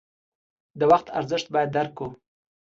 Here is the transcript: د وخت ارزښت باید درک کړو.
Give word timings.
د 0.79 0.81
وخت 0.91 1.07
ارزښت 1.19 1.47
باید 1.53 1.69
درک 1.75 1.91
کړو. 1.97 2.09